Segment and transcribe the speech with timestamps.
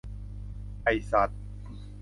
[0.83, 1.29] ไอ้สัส